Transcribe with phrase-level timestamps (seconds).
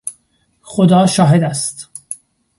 [0.61, 1.89] خدا شاهد است.